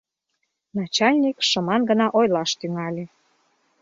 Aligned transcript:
Начальник 0.77 1.37
шыман 1.49 1.81
гына 1.89 2.07
ойлаш 2.19 2.51
тӱҥале: 2.59 3.05